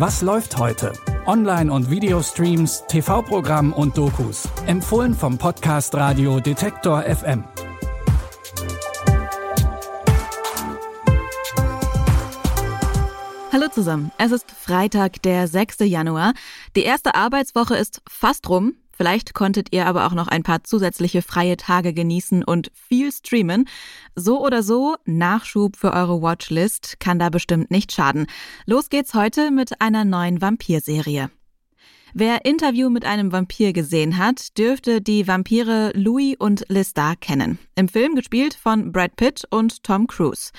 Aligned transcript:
Was 0.00 0.22
läuft 0.22 0.56
heute? 0.56 0.94
Online- 1.26 1.70
und 1.70 1.90
Videostreams, 1.90 2.84
TV-Programm 2.88 3.74
und 3.74 3.98
Dokus. 3.98 4.48
Empfohlen 4.64 5.12
vom 5.12 5.36
Podcast 5.36 5.94
Radio 5.94 6.40
Detektor 6.40 7.02
FM. 7.02 7.44
Hallo 13.52 13.68
zusammen. 13.70 14.10
Es 14.16 14.32
ist 14.32 14.50
Freitag, 14.50 15.20
der 15.20 15.46
6. 15.46 15.80
Januar. 15.80 16.32
Die 16.76 16.84
erste 16.84 17.14
Arbeitswoche 17.14 17.76
ist 17.76 18.00
fast 18.08 18.48
rum. 18.48 18.76
Vielleicht 19.00 19.32
konntet 19.32 19.68
ihr 19.70 19.86
aber 19.86 20.06
auch 20.06 20.12
noch 20.12 20.28
ein 20.28 20.42
paar 20.42 20.62
zusätzliche 20.62 21.22
freie 21.22 21.56
Tage 21.56 21.94
genießen 21.94 22.44
und 22.44 22.70
viel 22.74 23.10
streamen. 23.10 23.66
So 24.14 24.44
oder 24.44 24.62
so, 24.62 24.94
Nachschub 25.06 25.76
für 25.76 25.94
eure 25.94 26.20
Watchlist 26.20 27.00
kann 27.00 27.18
da 27.18 27.30
bestimmt 27.30 27.70
nicht 27.70 27.92
schaden. 27.92 28.26
Los 28.66 28.90
geht's 28.90 29.14
heute 29.14 29.52
mit 29.52 29.80
einer 29.80 30.04
neuen 30.04 30.42
Vampirserie. 30.42 31.30
Wer 32.12 32.44
Interview 32.44 32.90
mit 32.90 33.06
einem 33.06 33.32
Vampir 33.32 33.72
gesehen 33.72 34.18
hat, 34.18 34.58
dürfte 34.58 35.00
die 35.00 35.26
Vampire 35.26 35.92
Louis 35.94 36.36
und 36.38 36.66
Lestat 36.68 37.22
kennen. 37.22 37.58
Im 37.76 37.88
Film 37.88 38.14
gespielt 38.14 38.52
von 38.52 38.92
Brad 38.92 39.16
Pitt 39.16 39.44
und 39.48 39.82
Tom 39.82 40.08
Cruise. 40.08 40.50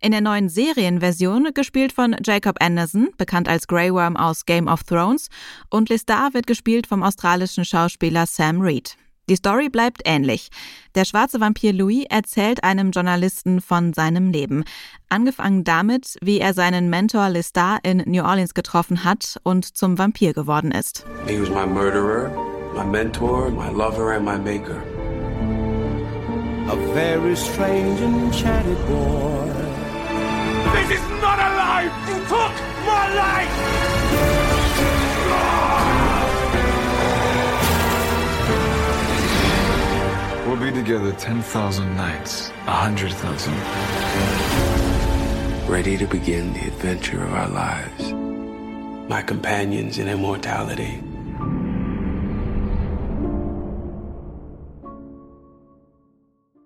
In 0.00 0.12
der 0.12 0.20
neuen 0.20 0.48
Serienversion 0.48 1.48
gespielt 1.54 1.92
von 1.92 2.14
Jacob 2.24 2.56
Anderson, 2.60 3.08
bekannt 3.16 3.48
als 3.48 3.66
Grey 3.66 3.92
Worm 3.92 4.16
aus 4.16 4.46
Game 4.46 4.68
of 4.68 4.84
Thrones, 4.84 5.28
und 5.70 5.88
Lestat 5.88 6.34
wird 6.34 6.46
gespielt 6.46 6.86
vom 6.86 7.02
australischen 7.02 7.64
Schauspieler 7.64 8.26
Sam 8.26 8.60
Reed. 8.60 8.96
Die 9.28 9.36
Story 9.36 9.68
bleibt 9.68 10.02
ähnlich. 10.04 10.50
Der 10.94 11.04
schwarze 11.04 11.40
Vampir 11.40 11.72
Louis 11.72 12.06
erzählt 12.08 12.64
einem 12.64 12.92
Journalisten 12.92 13.60
von 13.60 13.92
seinem 13.92 14.30
Leben. 14.30 14.64
Angefangen 15.08 15.64
damit, 15.64 16.16
wie 16.22 16.38
er 16.38 16.54
seinen 16.54 16.88
Mentor 16.88 17.28
Lestat 17.28 17.80
in 17.82 18.04
New 18.06 18.22
Orleans 18.22 18.54
getroffen 18.54 19.04
hat 19.04 19.38
und 19.42 19.64
zum 19.76 19.98
Vampir 19.98 20.32
geworden 20.32 20.70
ist. 20.70 21.04
He 21.26 21.38
was 21.40 21.50
my 21.50 21.66
murderer, 21.66 22.30
my 22.74 22.84
mentor, 22.84 23.50
my 23.50 23.68
lover 23.68 24.12
and 24.12 24.24
my 24.24 24.38
maker. 24.38 24.82
A 26.70 26.76
very 26.94 27.34
strange 27.34 28.00
enchanted 28.00 28.78
boy. 28.86 29.57
This 30.88 31.00
is 31.02 31.08
not 31.20 31.38
a 31.38 31.50
life! 31.54 31.92
You 32.08 32.14
took 32.32 32.54
my 32.86 33.04
life! 33.14 33.52
We'll 40.46 40.56
be 40.56 40.72
together 40.72 41.12
10,000 41.12 41.94
nights, 41.94 42.48
100,000. 42.64 43.52
Ready 45.68 45.98
to 45.98 46.06
begin 46.06 46.54
the 46.54 46.68
adventure 46.68 47.22
of 47.22 47.34
our 47.34 47.50
lives. 47.50 48.14
My 49.10 49.20
companions 49.20 49.98
in 49.98 50.08
immortality. 50.08 51.02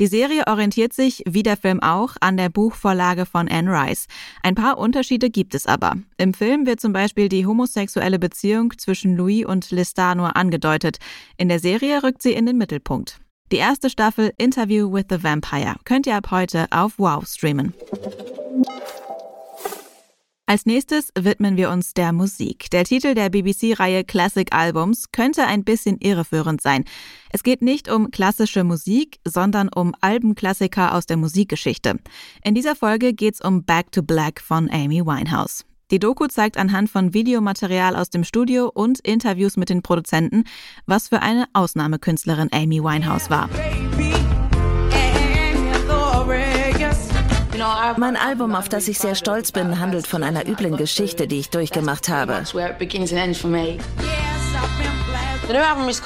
Die 0.00 0.06
Serie 0.06 0.46
orientiert 0.46 0.92
sich, 0.92 1.24
wie 1.26 1.42
der 1.42 1.56
Film 1.56 1.82
auch, 1.82 2.14
an 2.20 2.36
der 2.36 2.50
Buchvorlage 2.50 3.26
von 3.26 3.48
Anne 3.48 3.70
Rice. 3.70 4.06
Ein 4.44 4.54
paar 4.54 4.78
Unterschiede 4.78 5.28
gibt 5.28 5.56
es 5.56 5.66
aber. 5.66 5.96
Im 6.18 6.34
Film 6.34 6.66
wird 6.66 6.80
zum 6.80 6.92
Beispiel 6.92 7.28
die 7.28 7.46
homosexuelle 7.46 8.20
Beziehung 8.20 8.72
zwischen 8.78 9.16
Louis 9.16 9.44
und 9.44 9.72
Lestat 9.72 10.16
nur 10.16 10.36
angedeutet. 10.36 10.98
In 11.36 11.48
der 11.48 11.58
Serie 11.58 12.02
rückt 12.04 12.22
sie 12.22 12.32
in 12.32 12.46
den 12.46 12.58
Mittelpunkt. 12.58 13.18
Die 13.50 13.56
erste 13.56 13.90
Staffel 13.90 14.32
Interview 14.36 14.92
with 14.92 15.06
the 15.10 15.22
Vampire 15.22 15.76
könnt 15.84 16.06
ihr 16.06 16.14
ab 16.14 16.30
heute 16.30 16.66
auf 16.70 16.98
Wow 16.98 17.26
streamen. 17.26 17.72
Als 20.48 20.64
nächstes 20.64 21.12
widmen 21.14 21.58
wir 21.58 21.68
uns 21.68 21.92
der 21.92 22.10
Musik. 22.10 22.70
Der 22.70 22.84
Titel 22.84 23.12
der 23.12 23.28
BBC-Reihe 23.28 24.02
Classic 24.02 24.48
Albums 24.50 25.12
könnte 25.12 25.46
ein 25.46 25.62
bisschen 25.62 25.98
irreführend 25.98 26.62
sein. 26.62 26.86
Es 27.30 27.42
geht 27.42 27.60
nicht 27.60 27.90
um 27.90 28.10
klassische 28.10 28.64
Musik, 28.64 29.18
sondern 29.26 29.68
um 29.68 29.94
Albenklassiker 30.00 30.94
aus 30.94 31.04
der 31.04 31.18
Musikgeschichte. 31.18 31.98
In 32.42 32.54
dieser 32.54 32.74
Folge 32.74 33.12
geht's 33.12 33.44
um 33.44 33.62
Back 33.62 33.92
to 33.92 34.02
Black 34.02 34.40
von 34.40 34.70
Amy 34.70 35.04
Winehouse. 35.04 35.66
Die 35.90 35.98
Doku 35.98 36.28
zeigt 36.28 36.56
anhand 36.56 36.88
von 36.88 37.12
Videomaterial 37.12 37.94
aus 37.94 38.08
dem 38.08 38.24
Studio 38.24 38.70
und 38.72 39.00
Interviews 39.00 39.58
mit 39.58 39.68
den 39.68 39.82
Produzenten, 39.82 40.44
was 40.86 41.08
für 41.08 41.20
eine 41.20 41.44
Ausnahmekünstlerin 41.52 42.48
Amy 42.52 42.82
Winehouse 42.82 43.28
war. 43.28 43.50
Mein 47.96 48.16
Album, 48.16 48.54
auf 48.54 48.68
das 48.68 48.88
ich 48.88 48.98
sehr 48.98 49.14
stolz 49.14 49.52
bin, 49.52 49.80
handelt 49.80 50.06
von 50.06 50.22
einer 50.22 50.46
üblen 50.46 50.76
Geschichte, 50.76 51.26
die 51.26 51.38
ich 51.38 51.50
durchgemacht 51.50 52.08
habe. 52.08 52.42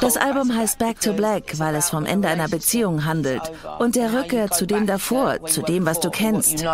Das 0.01 0.17
Album 0.17 0.57
heißt 0.57 0.79
Back 0.79 1.01
to 1.01 1.13
Black, 1.15 1.59
weil 1.59 1.75
es 1.75 1.91
vom 1.91 2.07
Ende 2.07 2.29
einer 2.29 2.49
Beziehung 2.49 3.05
handelt 3.05 3.43
und 3.81 3.97
der 3.97 4.13
Rückkehr 4.13 4.51
zu 4.51 4.67
dem 4.67 4.87
davor, 4.87 5.45
zu 5.47 5.63
dem, 5.63 5.85
was 5.85 5.99
du 5.99 6.11
kennst. 6.11 6.65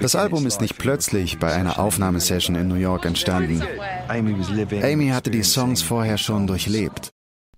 Das 0.00 0.16
Album 0.16 0.46
ist 0.46 0.60
nicht 0.60 0.78
plötzlich 0.78 1.38
bei 1.38 1.52
einer 1.52 1.78
Aufnahmesession 1.78 2.56
in 2.56 2.68
New 2.68 2.76
York 2.76 3.04
entstanden. 3.04 3.62
Amy 4.08 5.08
hatte 5.08 5.30
die 5.30 5.42
Songs 5.42 5.82
vorher 5.82 6.16
schon 6.16 6.46
durchlebt. 6.46 7.10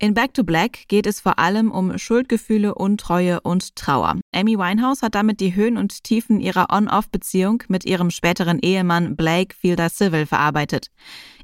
In 0.02 0.14
Back 0.14 0.32
to 0.32 0.44
Black 0.44 0.88
geht 0.88 1.06
es 1.06 1.20
vor 1.20 1.38
allem 1.38 1.70
um 1.70 1.98
Schuldgefühle, 1.98 2.74
Untreue 2.74 3.38
und 3.42 3.76
Trauer. 3.76 4.18
Amy 4.34 4.56
Winehouse 4.56 5.02
hat 5.02 5.14
damit 5.14 5.40
die 5.40 5.54
Höhen 5.54 5.76
und 5.76 6.04
Tiefen 6.04 6.40
ihrer 6.40 6.68
On-Off-Beziehung 6.72 7.64
mit 7.68 7.84
ihrem 7.84 8.10
späteren 8.10 8.58
Ehemann 8.60 9.14
Blake 9.14 9.54
Fielder 9.54 9.90
Civil 9.90 10.24
verarbeitet. 10.24 10.90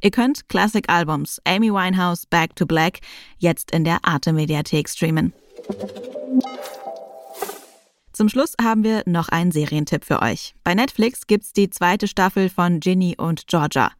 Ihr 0.00 0.10
könnt 0.10 0.48
Classic 0.48 0.88
Albums 0.88 1.38
Amy 1.44 1.70
Winehouse 1.70 2.24
Back 2.24 2.56
to 2.56 2.64
Black 2.64 3.00
jetzt 3.36 3.72
in 3.72 3.84
der 3.84 3.98
Arte 4.04 4.32
Mediathek 4.32 4.88
streamen. 4.88 5.34
Zum 8.14 8.30
Schluss 8.30 8.54
haben 8.58 8.84
wir 8.84 9.02
noch 9.04 9.28
einen 9.28 9.52
Serientipp 9.52 10.02
für 10.02 10.22
euch. 10.22 10.54
Bei 10.64 10.74
Netflix 10.74 11.26
gibt's 11.26 11.52
die 11.52 11.68
zweite 11.68 12.08
Staffel 12.08 12.48
von 12.48 12.80
Ginny 12.80 13.16
und 13.18 13.48
Georgia. 13.48 13.92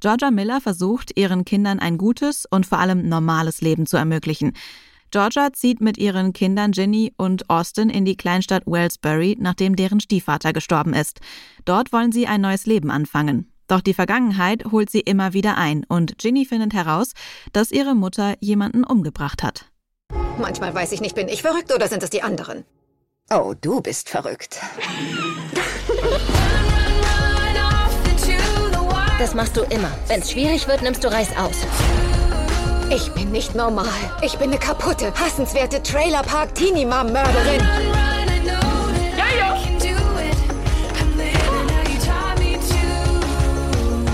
Georgia 0.00 0.30
Miller 0.30 0.60
versucht, 0.60 1.16
ihren 1.18 1.44
Kindern 1.44 1.78
ein 1.78 1.98
gutes 1.98 2.46
und 2.50 2.66
vor 2.66 2.78
allem 2.78 3.08
normales 3.08 3.60
Leben 3.60 3.86
zu 3.86 3.96
ermöglichen. 3.96 4.52
Georgia 5.10 5.52
zieht 5.52 5.80
mit 5.80 5.98
ihren 5.98 6.32
Kindern 6.32 6.72
Ginny 6.72 7.14
und 7.16 7.48
Austin 7.48 7.90
in 7.90 8.04
die 8.04 8.16
Kleinstadt 8.16 8.64
Wellsbury, 8.66 9.36
nachdem 9.38 9.76
deren 9.76 10.00
Stiefvater 10.00 10.52
gestorben 10.52 10.94
ist. 10.94 11.20
Dort 11.64 11.92
wollen 11.92 12.12
sie 12.12 12.26
ein 12.26 12.40
neues 12.40 12.66
Leben 12.66 12.90
anfangen. 12.90 13.52
Doch 13.68 13.80
die 13.80 13.94
Vergangenheit 13.94 14.64
holt 14.70 14.90
sie 14.90 15.00
immer 15.00 15.32
wieder 15.32 15.56
ein 15.56 15.84
und 15.88 16.18
Ginny 16.18 16.44
findet 16.44 16.74
heraus, 16.74 17.12
dass 17.52 17.72
ihre 17.72 17.94
Mutter 17.94 18.34
jemanden 18.40 18.84
umgebracht 18.84 19.42
hat. 19.42 19.66
Manchmal 20.38 20.74
weiß 20.74 20.92
ich 20.92 21.00
nicht, 21.00 21.14
bin 21.14 21.28
ich 21.28 21.42
verrückt 21.42 21.74
oder 21.74 21.88
sind 21.88 22.02
es 22.02 22.10
die 22.10 22.22
anderen? 22.22 22.64
Oh, 23.30 23.54
du 23.60 23.80
bist 23.80 24.08
verrückt. 24.08 24.60
Das 29.18 29.34
machst 29.34 29.56
du 29.56 29.62
immer. 29.62 29.90
Wenn's 30.08 30.30
schwierig 30.30 30.68
wird, 30.68 30.82
nimmst 30.82 31.02
du 31.02 31.08
Reis 31.08 31.28
aus. 31.36 31.56
Ich 32.90 33.10
bin 33.12 33.32
nicht 33.32 33.54
normal. 33.54 33.86
Ich 34.22 34.36
bin 34.36 34.50
eine 34.50 34.58
kaputte, 34.58 35.12
hassenswerte 35.14 35.82
Trailerpark-Teenie-Mom-Mörderin. 35.82 37.60
Ja, 39.16 39.26
ja! 39.38 39.58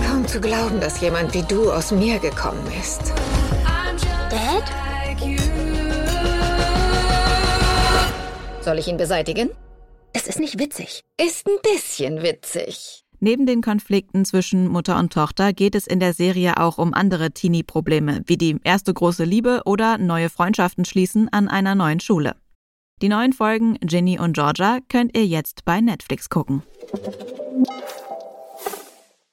Kaum 0.09 0.27
zu 0.27 0.41
glauben, 0.41 0.81
dass 0.81 1.01
jemand 1.01 1.35
wie 1.35 1.43
du 1.43 1.71
aus 1.73 1.91
mir 1.91 2.19
gekommen 2.19 2.67
ist. 2.81 3.13
Dad? 4.31 4.65
Soll 8.63 8.79
ich 8.79 8.87
ihn 8.87 8.97
beseitigen? 8.97 9.51
Es 10.13 10.29
ist 10.29 10.39
nicht 10.39 10.59
witzig. 10.59 11.03
Ist 11.21 11.47
ein 11.47 11.59
bisschen 11.63 12.23
witzig. 12.23 13.02
Neben 13.25 13.47
den 13.47 13.63
Konflikten 13.63 14.25
zwischen 14.25 14.67
Mutter 14.67 14.99
und 14.99 15.13
Tochter 15.13 15.53
geht 15.53 15.77
es 15.77 15.87
in 15.87 16.01
der 16.01 16.13
Serie 16.13 16.57
auch 16.57 16.79
um 16.79 16.93
andere 16.93 17.31
Teenie-Probleme, 17.31 18.23
wie 18.27 18.37
die 18.37 18.57
erste 18.65 18.93
große 18.93 19.23
Liebe 19.23 19.63
oder 19.65 19.97
neue 19.97 20.29
Freundschaften 20.29 20.85
schließen 20.85 21.29
an 21.29 21.47
einer 21.47 21.77
neuen 21.77 22.01
Schule. 22.01 22.35
Die 23.01 23.09
neuen 23.09 23.33
Folgen 23.33 23.75
Ginny 23.81 24.19
und 24.19 24.33
Georgia 24.33 24.81
könnt 24.89 25.17
ihr 25.17 25.25
jetzt 25.25 25.65
bei 25.65 25.81
Netflix 25.81 26.31
gucken. 26.31 26.65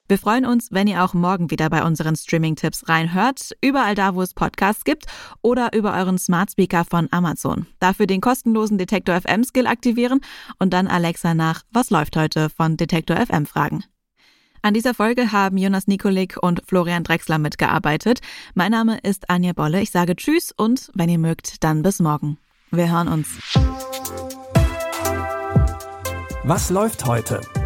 Wir 0.09 0.17
freuen 0.17 0.47
uns, 0.47 0.71
wenn 0.71 0.87
ihr 0.87 1.03
auch 1.03 1.13
morgen 1.13 1.51
wieder 1.51 1.69
bei 1.69 1.83
unseren 1.83 2.15
Streaming-Tipps 2.15 2.89
reinhört, 2.89 3.51
überall 3.61 3.93
da, 3.93 4.15
wo 4.15 4.23
es 4.23 4.33
Podcasts 4.33 4.83
gibt 4.83 5.05
oder 5.43 5.71
über 5.73 5.93
euren 5.93 6.17
Smart 6.17 6.49
Speaker 6.49 6.83
von 6.83 7.07
Amazon. 7.11 7.67
Dafür 7.79 8.07
den 8.07 8.19
kostenlosen 8.19 8.79
Detektor 8.79 9.21
FM 9.21 9.43
Skill 9.43 9.67
aktivieren 9.67 10.21
und 10.57 10.73
dann 10.73 10.87
Alexa 10.87 11.35
nach 11.35 11.61
Was 11.71 11.91
läuft 11.91 12.17
heute 12.17 12.49
von 12.49 12.75
Detektor 12.75 13.17
FM 13.17 13.45
fragen. 13.45 13.83
An 14.63 14.73
dieser 14.73 14.95
Folge 14.95 15.31
haben 15.31 15.59
Jonas 15.59 15.85
Nikolik 15.85 16.37
und 16.41 16.63
Florian 16.67 17.03
Drexler 17.03 17.37
mitgearbeitet. 17.37 18.21
Mein 18.55 18.71
Name 18.71 18.97
ist 19.03 19.29
Anja 19.29 19.53
Bolle. 19.53 19.79
Ich 19.79 19.91
sage 19.91 20.15
Tschüss 20.15 20.51
und 20.57 20.89
wenn 20.95 21.09
ihr 21.09 21.19
mögt, 21.19 21.63
dann 21.63 21.83
bis 21.83 21.99
morgen. 21.99 22.39
Wir 22.71 22.91
hören 22.91 23.09
uns. 23.09 23.27
Was 26.43 26.71
läuft 26.71 27.05
heute? 27.05 27.41